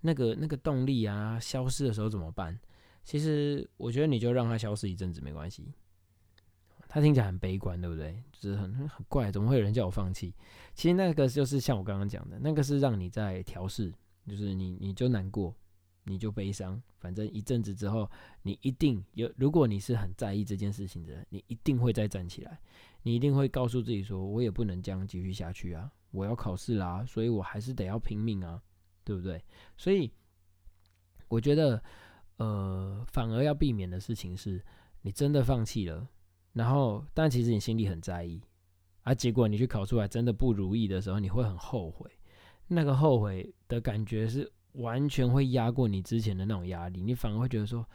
[0.00, 2.58] 那个那个动力啊消失的时候怎么办？
[3.04, 5.72] 其实我觉得你就让它消失一阵子没关系。
[6.88, 8.22] 他听起来很悲观，对不对？
[8.30, 10.34] 就是很很怪，怎么会有人叫我放弃？
[10.74, 13.90] 其实那个就是像我刚刚讲的，那个是让你在调试，
[14.28, 15.54] 就是你你就难过，
[16.04, 18.10] 你就悲伤，反正一阵子之后，
[18.42, 19.32] 你一定有。
[19.36, 22.60] 如果你是很在意这件事情的人，你一定会再站起来，
[23.02, 28.62] 你一定会告诉自己说，我也不能这样继续下去啊，我要考试啦，所以我还是得要拼命啊，
[29.04, 29.42] 对不对？
[29.76, 30.12] 所以
[31.28, 31.82] 我觉得，
[32.36, 34.64] 呃，反而要避免的事情是，
[35.00, 36.08] 你真的放弃了。
[36.52, 38.40] 然后，但其实你心里很在意，
[39.02, 42.10] 啊，结果你去考出来真的不如意的时候，你会很后悔。
[42.68, 47.86] 那个后悔的感觉是完全会压过你之前的那种压力，你反而会觉得说，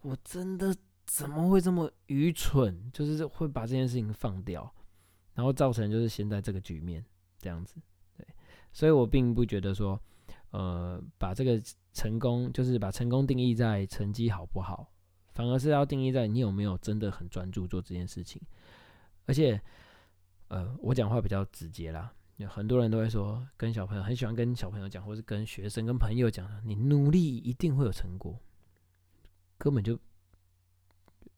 [0.00, 0.74] 我真的
[1.06, 2.90] 怎么会这么愚蠢？
[2.92, 4.72] 就是会把这件事情放掉，
[5.34, 7.04] 然后造成就是现在这个局面
[7.38, 7.76] 这样子。
[8.16, 8.26] 对，
[8.72, 10.00] 所以我并不觉得说，
[10.50, 11.60] 呃，把这个
[11.92, 14.90] 成功就是把成功定义在成绩好不好。
[15.32, 18.40] 反而是要定义在你有没有真的很专注做这件事情，
[19.26, 19.60] 而且，
[20.46, 28.38] 呃，我讲话比较直接啦，有很多人都会说，跟小朋友很喜欢跟小朋友讲，或是跟学生、跟朋友讲，你努力一定会有成果，
[29.58, 29.98] 根本就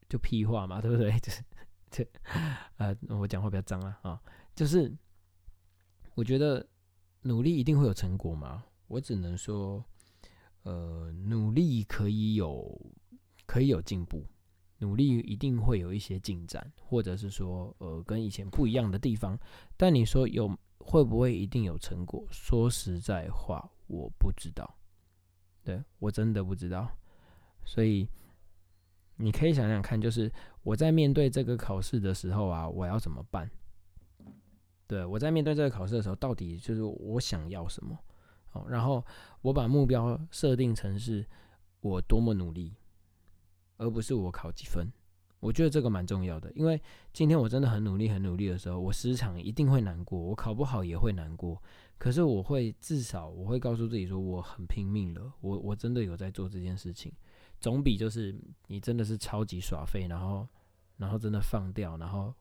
[0.09, 1.13] 就屁话嘛，对不对？
[1.21, 1.43] 就是
[1.91, 2.07] 这，
[2.77, 4.21] 呃，我讲话比较脏了啊，
[4.55, 4.95] 就是
[6.15, 6.67] 我觉得
[7.23, 9.85] 努力一定会有成果嘛，我只能说，
[10.63, 12.81] 呃，努力可以有。
[13.49, 14.27] 可以有进步，
[14.79, 19.39] 努力一定会有一些进展，或者是说，呃，跟以前不一样的地方。
[19.77, 22.27] 但你说有会不会一定有成果？
[22.29, 24.69] 说实在话，我不知道，
[25.63, 26.91] 对我真的不知道。
[27.65, 28.09] 所以
[29.17, 33.51] 你可以想想看，就是我在面对这个考试的时候啊，我要怎么办？
[34.87, 37.99] 对我在面对这个考试的时候，到底就是我想要什么？
[38.53, 39.05] 哦，然后
[39.43, 41.27] 我把目标设定成是
[41.81, 42.75] 我多么努力。
[43.79, 44.91] 而不是我考几分，
[45.39, 46.51] 我觉得这个蛮重要的。
[46.55, 46.81] 因为
[47.13, 51.63] 今天我真的很努力、很努力的时候，我时常一定会难过，我考不好也会难过。
[51.99, 57.13] 可是我会至少我会告诉自己说，我很拼命了，我我真的有在做这件事情，
[57.61, 58.35] 总比就是
[58.67, 60.49] 你真的是超级耍废，然后
[60.97, 62.35] 然后真的放掉，然后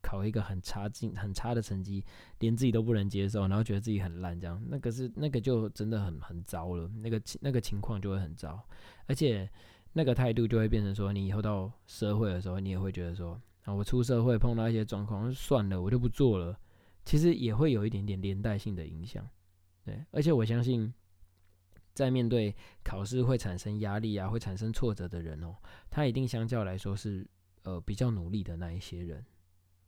[0.00, 2.04] 考一个很差劲、很差的成绩，
[2.38, 8.62] 连自己都不能接受，然后觉得自己很烂，这样那个是那个就真的很很糟了，那个那个情况就会很糟，
[9.06, 9.50] 而且。
[9.94, 16.58] 那个态度就会变成说，你以后到社会的时候，你也会觉得说，啊，我出社会碰到一些状况，算了，我就不做了。
[17.04, 19.28] 其实也会有一点点连带性的影响，
[19.84, 20.02] 对。
[20.10, 20.90] 而且我相信，
[21.94, 25.54] 在面对考试会产生压力啊，会产生挫折的人哦，
[25.90, 27.26] 他一定相较来说是
[27.62, 29.24] 呃比较努力的那一些人。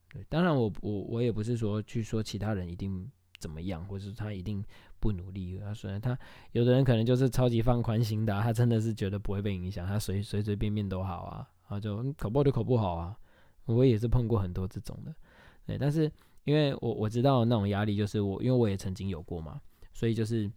[0.09, 3.11] 对，当然我我我也不是说去说其他人一定。
[3.41, 4.65] 怎么样，或是他一定
[4.99, 5.59] 不努力？
[5.59, 6.19] 他虽然他
[6.53, 13.15] 有的人可能就是超级放宽心的，他真的是觉得不会被影响，他随随随便便都好啊，然后就考不好就考不好啊。
[13.67, 15.15] 我也是碰过很多这种的，
[15.67, 15.77] 对。
[15.77, 16.11] 但是
[16.45, 19.61] 因为我我知道那种压力，就是我因为我也曾经有过嘛，
[19.93, 20.51] 所以就是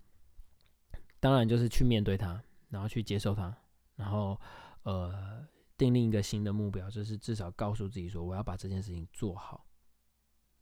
[1.19, 3.55] 当然就是去面对它，然后去接受它，
[3.95, 4.39] 然后
[4.83, 5.45] 呃
[5.77, 9.65] 定另一个新的目标，就是至少告诉自己说我要把这件事情做好。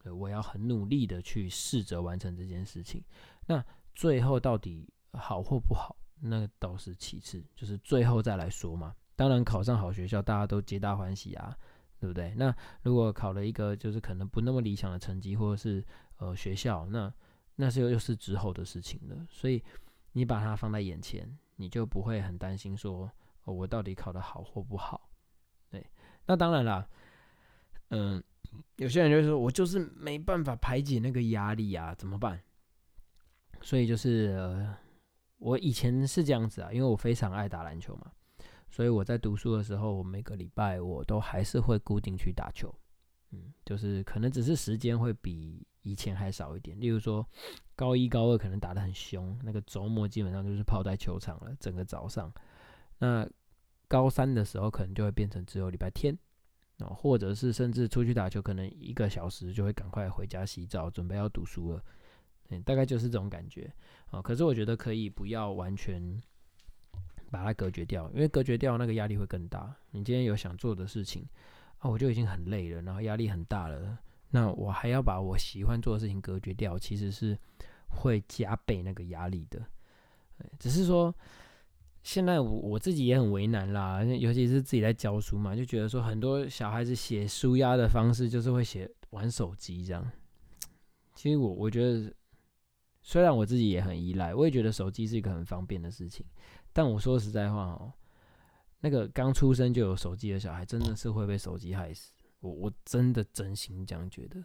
[0.04, 3.04] 对我要很努力的去试着完成这件事情，
[3.48, 3.66] 那
[3.96, 8.96] 最后到底好或不好，那倒是其次，就是最后再来说嘛。
[9.16, 11.58] 当然考上好学校，大家都皆大欢喜啊，
[12.00, 12.36] 对不对？
[12.36, 15.84] 那如果考了一个就是可能不那么理想的成绩，或者是
[16.18, 17.12] 呃学校，那
[17.56, 19.26] 那是又又是之后的事情了。
[19.28, 19.64] 所以
[20.16, 23.12] 你把它放在眼前，你就不会很担心说
[23.44, 25.10] 我到底考得好或不好。
[25.70, 25.86] 对，
[26.26, 26.90] 那当然啦，
[27.90, 28.24] 嗯。
[28.78, 32.42] 有些人就说：“我就是没办法排解那个压力啊，怎么办？”
[33.60, 34.66] 所以就是
[35.40, 38.10] 我以前是这样子啊，因为我非常爱打篮球嘛，
[38.70, 42.74] 所以我在读书的时候，我每个礼拜我都还是会固定去打球。
[43.32, 46.78] 嗯，就是可能只是时间会比以前还少一点。
[46.82, 47.26] 例如说，
[47.76, 52.30] 高一高二可能打得很凶，那个周末基本上就是泡在球场了，整个早上。
[52.98, 53.26] 那
[53.88, 56.18] 高三的时候，可能就会变成只有礼拜天。
[56.80, 61.82] 哦，或者是甚至出去打球，可能一个小时就会赶快回家洗澡，准备要读书了。
[62.50, 63.74] 嗯，大概就是这种感觉
[64.08, 64.22] 啊。
[64.22, 66.22] 可是我觉得可以不要完全
[67.32, 69.74] 把它隔绝掉，因为隔绝掉那个压力会更大。
[69.92, 71.26] 你今天有想做的事情
[71.78, 73.98] 啊，我就已经很累了，然后压力很大了，
[74.36, 77.38] 那我还要把我喜欢做的事情隔绝掉，其实是
[77.88, 79.66] 会加倍那个压力的。
[80.60, 81.16] 只是说。
[82.06, 90.08] 现在我我自己也很为难啦，尤其是自己在教书嘛，就觉得说很多小孩子写书压的方式就是会写玩手机这样。
[91.16, 92.14] 其实我我觉得，
[93.02, 96.24] 虽然我自己也很依赖，我也觉得手机是一个很方便的事情，
[96.72, 97.92] 但我说实在话哦，
[98.82, 102.12] 那个刚出生就有手机的小孩，真的是会被手机害死。
[102.46, 104.38] 我我真的真心这样觉得。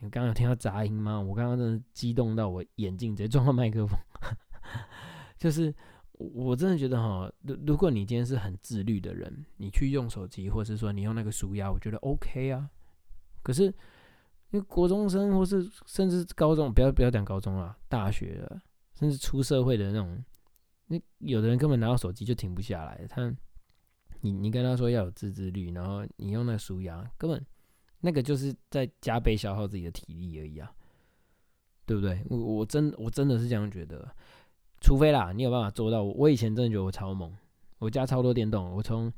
[0.00, 1.20] 你刚刚有听到杂音吗？
[1.20, 3.98] 我刚刚真的激动到我眼镜直接撞到麦克风。
[5.38, 5.74] 就是
[6.12, 12.70] 我真的觉得哈，如如果你今天是很自律的人，你去用手机，或是说你用那个鼠牙，我觉得 OK 啊。
[13.42, 13.72] 可是，因
[14.58, 18.60] 为国中生或是甚至高中，不要不要讲高中了，大学了，
[18.94, 20.22] 甚至出社会的那种，
[20.86, 23.06] 那有的人根本拿到手机就停不下来。
[23.08, 23.34] 他，
[24.20, 27.44] 你你跟他说要有自制力，然后你用那个鼠牙，根本
[28.00, 30.70] 那个就是在加倍消耗自己的体力而已啊，
[31.86, 32.22] 对不对？
[32.28, 34.08] 我我真我真的是这样觉得，
[34.80, 36.02] 除非啦，你有办法做到。
[36.02, 37.34] 我以前真的觉得我超猛，
[37.78, 39.12] 我家超多电动，我从。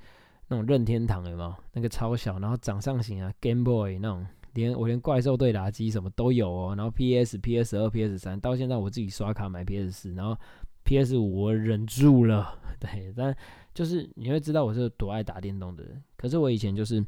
[0.48, 1.54] 那种任天堂有没有？
[1.72, 6.74] 那个超小，然后掌上型啊，Game Boy 那种，连我连怪兽对打机什么都有哦。
[6.76, 10.36] 然后 PS、PS 二、PS 三，到现在我自己刷卡买 PS 四，然后
[10.84, 13.34] PS 五我忍住了， 对，但
[13.74, 16.02] 就是你会知道我是多爱打电动的人。
[16.16, 17.04] 可是我以前就是，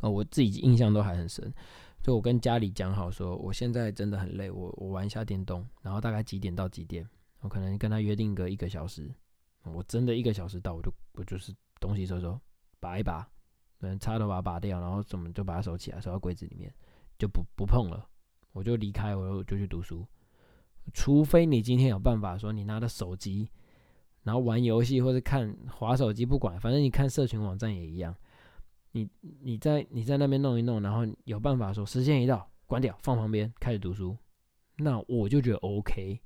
[0.00, 1.52] 哦，我自己印象都还很深，
[2.02, 7.08] 就我跟家里讲好说，我现在真的很累，我我玩一下电动，然后大概几点到几点，
[7.40, 9.14] 我可能跟他约定个一个小时，
[9.64, 11.54] 我真的一个小时到，我就我就是。
[11.78, 12.40] 东西收收，
[12.80, 13.28] 拔一拔，
[13.80, 16.74] 嗯，插头把它拔掉，然后怎么就把它收起来，收到柜子里面，
[17.18, 18.08] 就不不碰了，
[18.52, 20.04] 我就离开，我就去读书。
[20.94, 23.50] 除非你今天有办法说，你拿着手机，
[24.26, 28.12] 然后玩游戏或者看滑手机，不管，反正你看社群网站也一样。
[28.90, 34.16] 你你在你在那边弄一弄，然后有办法说时间一到关掉，放旁边开始读书，
[34.78, 36.18] 那我就觉得 OK，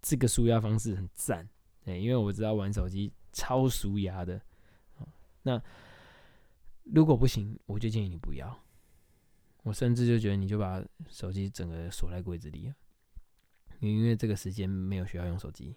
[0.00, 1.48] 这个舒压方式很赞。
[1.84, 4.40] 对，因为我知道玩手机超舒压的。
[5.42, 5.60] 那
[6.84, 8.56] 如果不行，我就建议你不要。
[9.64, 12.72] 我甚至就觉得你就把手机整个锁在柜子里，
[13.80, 15.74] 因为这个时间没有需要用手机，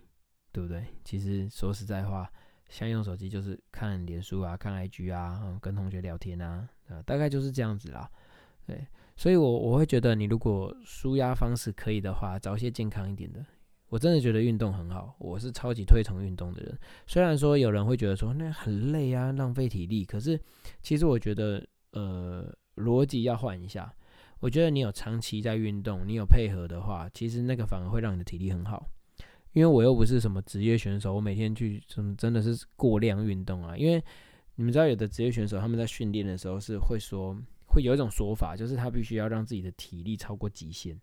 [0.54, 0.86] 对不对？
[1.04, 2.32] 其实说实在话，
[2.70, 6.70] 现在用手机就是看脸书啊、看 IG 啊、跟同学聊天啊，
[7.06, 8.10] 大概就是这样子啦。
[8.66, 8.88] 对，
[9.18, 13.46] 所以我我会觉得，你如果舒压方式可以的话，找一些健康一点的。
[13.90, 16.80] 我真的觉得运动很好，我是超级推崇运动的人。
[17.06, 20.40] 虽然说有人会觉得说那很累啊，浪费体力，可是
[20.82, 23.94] 其实我觉得，呃，逻辑要换一下。
[24.40, 28.90] 我觉得你有长期在运动，你有配合的话，其实那个反而会让你的体力很好。
[29.54, 33.78] 因为我又不是什么职业选手，我每天去什么真的是过量运动啊。
[33.78, 34.04] 因为
[34.56, 37.36] 你们知道，有的职业选手他们在训练的时候是会说，
[37.68, 41.00] 会有一种说法，就是他必须要让自己的体力超过极限。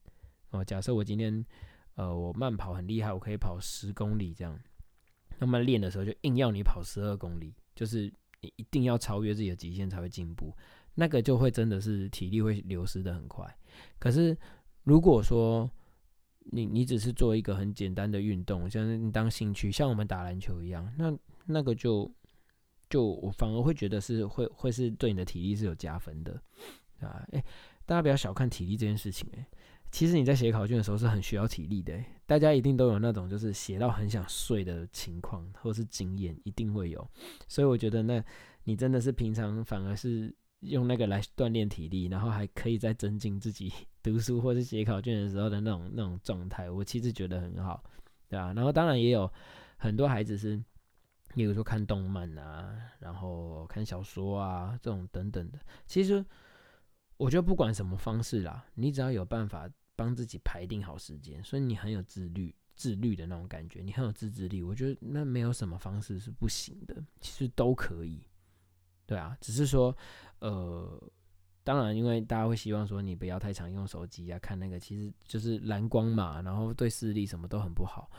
[0.51, 1.45] 哦，假设我今天。
[1.97, 4.59] 呃，我慢跑很厉害，我可以跑十公里这样。
[5.39, 8.11] 那么练的时候就硬要你跑十二公里，就是
[8.41, 10.57] 你一定要超越自己的极限才会进步。
[10.95, 13.45] 那个就会真的是体力会流失的很快。
[13.99, 14.35] 可是
[14.85, 15.71] 如果说
[16.41, 22.11] 你你只是做一个很简单的运动，像你当兴趣，像我们打篮球一样，那那个就
[22.89, 26.33] 就我反而会觉得是会会是对你的体力是有加分的
[27.01, 27.25] 啊。
[27.33, 27.45] 哎，
[27.87, 29.47] 大家不要小看体力这件事情哎。
[29.93, 37.11] 其实你在写考卷的时候是很需要体力的，大家一定都有那种就是写到很想睡的情况，或是经验，一定会有。
[37.49, 38.25] 所以我觉得，那
[38.63, 46.71] 你真的是平常反而是用那个来锻炼体力，然后还可以再增进自己读书或是写考卷的时候的那种那种状态。
[46.71, 47.83] 我其实觉得很好，
[48.29, 48.53] 对吧？
[48.53, 49.31] 然后当然也有
[49.77, 50.63] 很多孩子是，
[51.35, 55.59] 例如说看动漫啊，然后看小说啊这种等等的。
[55.87, 56.25] 其实
[57.17, 59.69] 我觉得不管什么方式啦，你只要有办法。
[59.97, 64.63] 帮自己排定好时间，所以你很有自律、自律的那种感觉，你很有自制力。
[64.63, 68.25] 我觉得那没有什么方式是不行的，其实都可以。
[69.05, 69.95] 对啊，只是说，
[70.39, 70.99] 呃，
[71.71, 78.11] 当然，因为大家会希望说你不要太常用手机啊，看那个其实就是蓝光嘛，然后对视力什么都很不好。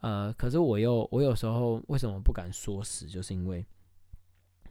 [0.00, 3.66] 呃，可是我又我有时候为什么不敢说死，就是因为。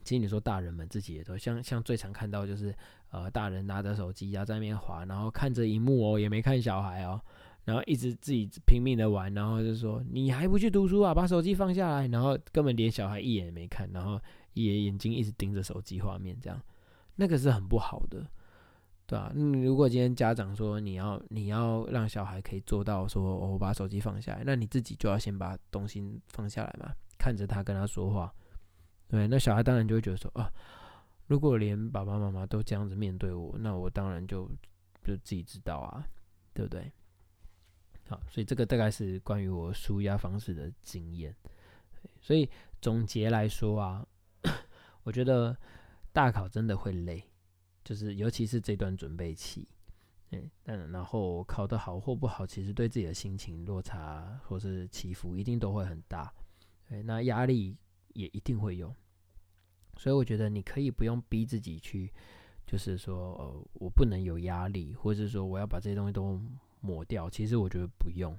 [0.06, 2.74] 其实你说大人们自己也都像像最常看到就是，
[3.12, 7.22] 呃，大人拿着手机啊在那边滑，然后看着荧幕哦，也没看小孩哦，
[7.66, 14.20] 然后一直自己拼命的玩，然后就说你还不去读书啊，把手机放下来，然后根本连小孩一眼也没看，然后
[14.54, 16.60] 也眼睛一直盯着手机画面，这样
[17.20, 18.26] 那个是很不好的，
[19.06, 19.30] 对吧？
[19.36, 28.34] 嗯，如果今天家长说你要你要让小孩可以做到说我把手机放下来，那你自己就要先把东西放下来嘛，看着他跟他说话。
[29.10, 30.50] 对，那小孩当然就会觉得说啊，
[31.28, 34.50] 如果连爸爸妈妈都这样子面对我，那我当然就
[35.04, 36.08] 就自己知道啊，
[36.54, 36.90] 对不对？
[38.08, 41.36] 好，所以这个大概是关于我舒压方式的经验。
[42.22, 42.50] 所以
[42.82, 44.06] 总结来说啊，
[45.04, 45.58] 我觉得
[46.12, 47.24] 大考真的会累，
[47.84, 49.68] 就是尤其是这段准备期，
[50.32, 56.34] 嗯，但然后考得好或不好，其实对自己的心情落差或是起伏一定都会很大。
[56.88, 57.78] 对，那压力。
[58.14, 58.94] 也一定会有，
[59.96, 62.12] 所以我觉得你可以不用逼自己去，
[62.66, 66.42] 就是说，呃，我不能有压力，或者是说我要把这些东西都
[66.82, 67.30] 抹掉。
[67.30, 68.36] 其实我觉得不用，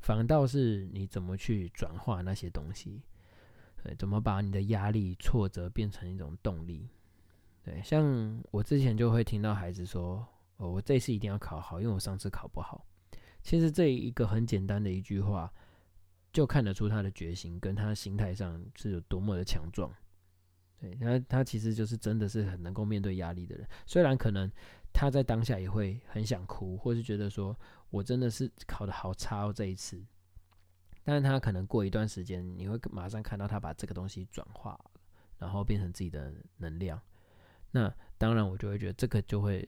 [0.00, 3.00] 反倒是你怎么去转化那些东西，
[3.82, 6.88] 对，怎么把你的压力、挫折变成一种动力。
[7.62, 10.26] 对，像我之前就会听到孩子说，
[10.56, 12.86] 哦，我这次一定要考好，因为我上次考不好。
[13.42, 15.50] 其实这一个很简单的一句话，
[16.32, 19.90] 就看得出他的决心跟他心态上是有多么的强壮。
[20.78, 23.66] 对他，他其实就是真的是很能够面对压力的人。
[23.86, 24.50] 虽然可能
[24.92, 27.58] 他在当下也会很想哭，或是觉得说
[27.90, 30.02] 我真的是考的好差哦这一次，
[31.10, 34.78] 但他可能过一段时间，你会马上看到他把这个东西转化，
[35.38, 37.00] 然后变成自己的能量。
[37.72, 39.66] 那当然，我就会觉得这个就会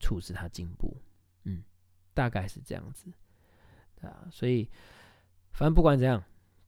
[0.00, 0.96] 促使他进步。
[1.44, 1.62] 嗯，
[2.12, 3.12] 大概是这样子
[4.00, 4.26] 啊。
[4.30, 4.68] 所以，
[5.52, 6.22] 反正不管怎样，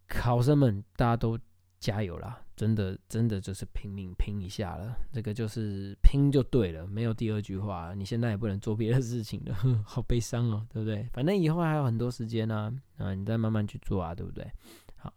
[0.06, 1.38] 考生们大家都。
[1.82, 2.40] 加油啦！
[2.54, 4.96] 真的，真的就是拼命拼一下了。
[5.12, 7.92] 这个就是拼就对了，没有第二句话。
[7.92, 9.54] 你现在也不能做别的事情了，
[9.84, 11.08] 好悲伤哦，对不对？
[11.12, 14.48] 反正以后还有很多时间呢，啊，你再慢慢去做啊，对不对？
[14.96, 15.12] 好，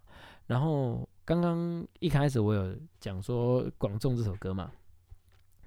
[0.48, 4.72] 然后刚刚一开始我有讲说《广众》这首歌嘛，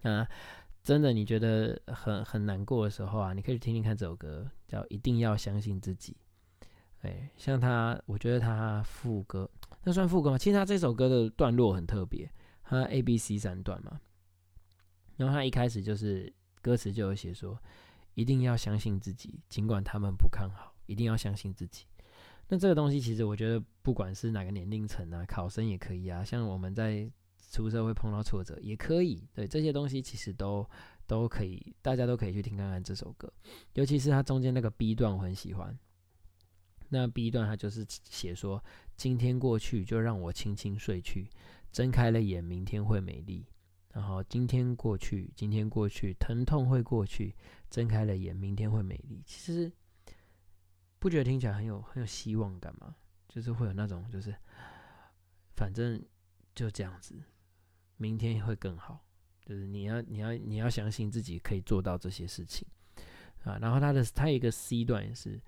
[0.02, 0.26] 啊，
[0.82, 6.12] 真的，你觉得很很难过的时候啊，你可以听听看这首歌，叫《一定要相信自己》。
[7.02, 9.48] 哎，像他，我觉得他副歌。
[9.84, 10.38] 那算副歌吗？
[10.38, 12.30] 其实他这首歌的段落很特别，
[12.64, 14.00] 他 A、B、C 三段嘛。
[15.16, 17.56] 然后他一开始就是歌词就有写说，
[18.14, 21.84] 一定要相信自己，尽管他们不看好，一定要相信自己。
[22.48, 27.10] 那这个东西其实我觉得，不管是哪个年龄层啊，考生也可以啊，像我们在
[27.50, 29.26] 出社会碰到挫折也可以。
[29.32, 30.68] 对这些东西其实都
[31.06, 33.32] 都可以，大家都可以去听看看这首歌，
[33.74, 35.78] 尤其是他中间那个 B 段，我很喜欢。
[36.90, 38.62] 那 B 段他就是写说，
[38.96, 41.28] 今天过去就让我轻轻睡去，
[41.70, 43.46] 睁开了眼，明天会美丽。
[43.92, 47.34] 然后今天过去，今天过去，疼痛会过去，
[47.68, 49.22] 睁开了眼，明天会美丽。
[49.26, 49.70] 其实
[50.98, 52.96] 不觉得听起来很有很有希望感吗？
[53.28, 54.34] 就是会有那种就是，
[55.56, 56.02] 反正
[56.54, 57.14] 就这样子，
[57.96, 59.04] 明天会更好。
[59.44, 62.66] 就是你要你要你要相信自己可以做到这些事情
[63.44, 63.58] 啊。
[63.60, 65.40] 然后他的他一个 C 段也是。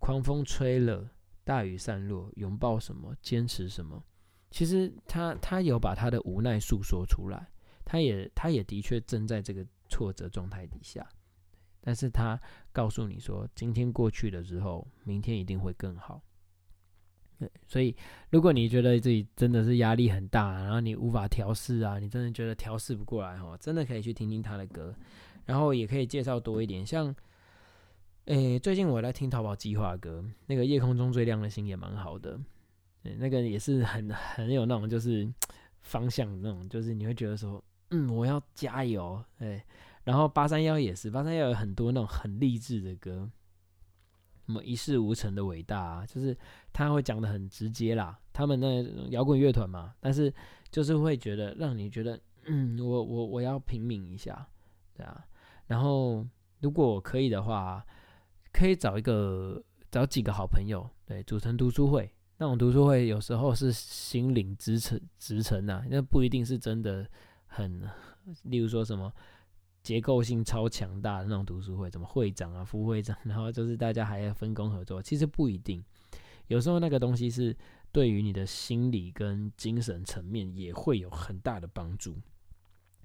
[0.00, 1.08] 狂风吹了，
[1.44, 4.02] 大雨散落，拥抱什么，坚持什么？
[4.50, 7.48] 其实他他有把他的无奈诉说出来，
[7.84, 11.06] 他也他也的确正在这个挫折状态底下，
[11.82, 12.40] 但是他
[12.72, 16.22] 告诉你说，今天过去了之后，明天一定会更好。
[17.38, 17.94] 对，所以
[18.30, 24.94] 如果你觉得自己真的是压力很大，然后你无法调试啊，你真的觉得调试不过来哦，真的可以去听听他的歌，
[25.44, 27.14] 然后也可以介绍多一点，像。
[28.30, 32.38] 诶，最近我在听淘宝计划歌，那个夜空中最亮的星也蛮好的，
[33.02, 35.28] 对那个也是很很有那种就是
[35.80, 37.60] 方向那种，就是你会觉得说，
[37.90, 39.64] 嗯，我要加油，哎，
[40.04, 43.28] 然后八三幺也是，八三幺有很多那种很励志的歌，
[44.46, 46.36] 什么一事无成的伟大啊，就是
[46.72, 50.32] 他会讲的很直接啦，他们那摇滚乐团嘛，但是
[50.70, 54.46] 就是会觉得让你觉得，嗯，我我我要平民一下，
[54.94, 55.26] 对啊，
[55.66, 56.24] 然后
[56.60, 57.84] 如果可以的话。
[58.52, 62.10] 可以找一个找几个好朋友，对，组成读书会。
[62.38, 67.06] 那种读书会有时候是心灵支撑支撑呐，那不一定是真的
[67.46, 67.82] 很，
[68.44, 69.12] 例如说什么
[69.82, 75.02] 结构性超强大的那种读书会，什么会长啊、副会长， 然后就是大家还要分工合作。
[75.02, 75.84] 其实不一定，
[76.46, 77.54] 有时候那个东西是
[77.92, 82.16] 对于你的心理跟精神层面也会有很大的帮助。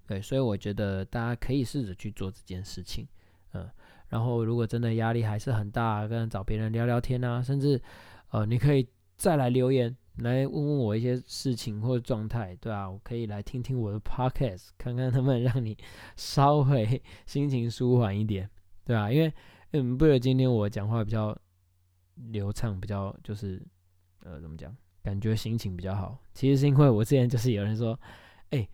[0.07, 3.05] 对，所以我觉得大家可以试着去做这件事情，
[3.51, 3.69] 嗯。
[4.09, 7.81] 然后，如果真的压力还是很大，跟找别人聊聊天啊，甚至，
[8.29, 8.87] 呃，你可以
[9.17, 15.75] 再来留言，来问问我一些事情或状态，对啊，我可以来听听我的 podcast，看看能不能让你
[16.15, 18.47] 稍微心情舒缓一点，
[18.85, 19.33] 对啊，因为，
[19.71, 21.35] 嗯，不如今天我讲话比较
[22.31, 23.59] 流畅，比较就是，
[24.23, 26.17] 呃，怎么讲，感觉心情比较好。
[26.33, 27.99] 其实是因为我之前就是有人说，
[28.51, 28.67] 哎，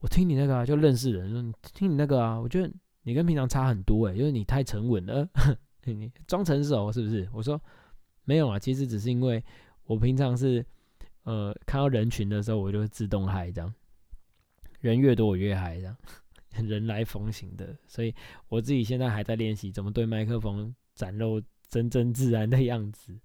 [0.00, 2.70] 我听你那个啊，就认识人说听你那个啊，我觉得。
[3.02, 5.28] 你跟平常差很多诶，因为你太沉稳了，
[5.84, 7.28] 你装成熟是不是？
[7.32, 7.60] 我说
[8.24, 9.42] 没有啊，其实只是因为
[9.84, 10.64] 我平常是
[11.22, 13.74] 呃看到人群的时候，我就会自动嗨这样，
[14.80, 15.96] 人越多我越嗨这样，
[16.68, 18.14] 人来疯型的，所以
[18.48, 23.18] 我自己现在还在练习怎么对麦克风展露真真自然的样子。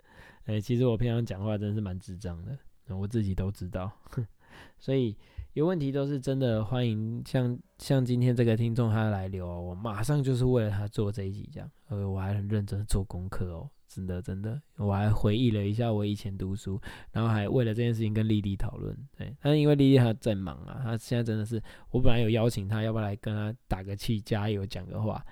[0.45, 2.57] 哎，其实我平常讲话真是蛮智障的，
[2.95, 3.91] 我自己都知道，
[4.79, 5.17] 所以。
[5.55, 16.77] 有问题都是真的，欢迎像像今天这个听众他来留哦，我马上就是为了他做这一集这样，呃，我还很认真做功课哦，真的真的，我还回忆了一下我以前读书，
[17.13, 18.93] 然后还为了这件事情跟丽丽讨论。
[19.17, 25.25] 对，但是因为丽丽她在忙啊，她现在真的是，我本来有邀请她，要不要来跟她打个气，加油讲个话，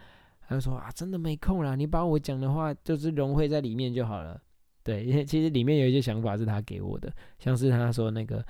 [0.47, 4.41] 她说啊，真的没空啦，你把我讲的话就是融汇在里面就好了。
[4.85, 8.45] 对，因为其实里面有一些想法是她给我的，像是她说那个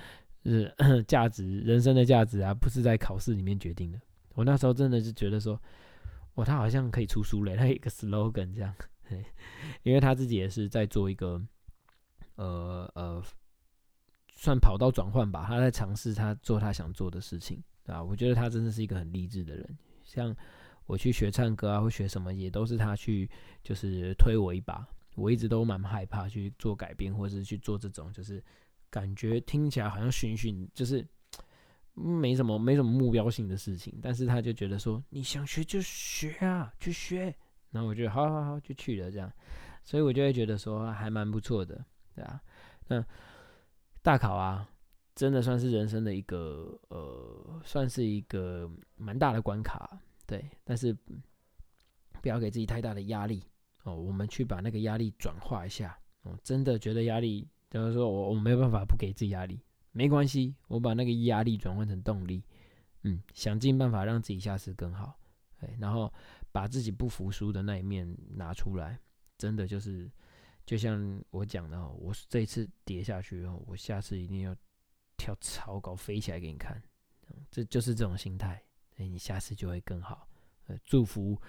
[0.51, 0.73] 是
[1.07, 3.99] 价值，人生的价值啊，不是在考试里面决定的。
[4.35, 5.59] 我那时候真的是觉得说，
[6.35, 8.73] 哇，他好像可以出书嘞，他有一个 slogan 这样。
[9.83, 11.39] 因为他自己也是在做一个，
[12.35, 13.23] 呃呃，
[14.33, 15.45] 算跑道转换吧。
[15.47, 19.77] 他在尝试他做他想做的事情，啊，我觉得他真的是一个很励志的人。
[20.03, 20.35] 像
[20.85, 23.29] 我去学唱歌啊，或学什么，也都是他去
[23.61, 24.87] 就是推我一把。
[25.15, 28.43] 我一直都蛮害怕去做改变，或是去做这种就是
[28.93, 31.03] 感觉听起来好像循循，就是
[31.95, 33.97] 没什么没什么目标性的事情。
[33.99, 37.35] 但是他就觉得说，你想学就学啊，去学。
[37.71, 39.33] 然后我就好好好就去了这样，
[39.83, 41.83] 所以我就会觉得说还蛮不错的，
[42.13, 42.39] 对啊。
[42.87, 43.03] 那
[44.03, 44.69] 大考啊，
[45.15, 50.47] 真的算是人生的一个呃，算是一个蛮大的关卡，对。
[50.63, 50.95] 但是
[52.21, 53.41] 不要给自己太大的压力
[53.85, 56.37] 哦，我们去把那个压力转化一下哦。
[56.43, 59.59] 真的觉得压力，假如说我我没有办法不给自己压力，
[59.91, 62.43] 没关系，我把那个压力转换成动力，
[63.01, 65.17] 嗯，想尽办法让自己下次更好，
[65.59, 66.13] 对，然后。
[66.53, 68.99] 把自己不服输的那一面拿出来，
[69.39, 70.07] 真的就是，
[70.67, 74.55] 就像我讲的，我这一次跌下去后，我下次一定要
[75.17, 76.79] 跳超高飞起来给你看，
[77.49, 78.61] 这就是这种心态，
[78.97, 80.27] 哎，你下次就会更好。
[80.67, 81.41] 呃，祝福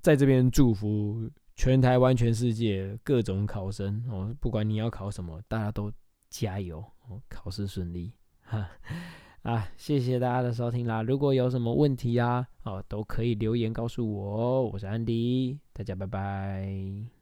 [0.00, 5.90] 在这边祝福全台湾、全世界各种考生哦，不管你要考什么，大家都
[6.28, 6.78] 加油
[7.08, 8.12] 哦，考试顺利
[8.44, 8.68] 哈。
[9.42, 11.02] 啊，谢谢大家的收听啦！
[11.02, 14.70] 如果有什么问题啊，哦，都可以留言告诉我哦。
[14.72, 17.15] 我是安迪，大家拜拜。